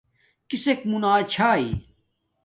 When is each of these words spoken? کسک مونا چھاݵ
کسک 0.49 0.79
مونا 0.89 1.13
چھاݵ 1.31 1.65